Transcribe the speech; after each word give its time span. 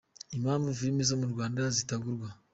Impamvu 0.35 0.69
film 0.79 0.97
zo 1.09 1.15
mu 1.21 1.27
Rwanda 1.33 1.61
zitagurwa. 1.77 2.27